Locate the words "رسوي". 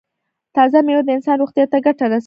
2.11-2.19